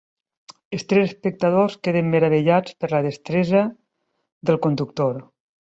[0.77, 3.65] Els tres espectadors queden meravellats per la destresa
[4.53, 5.25] del conductor.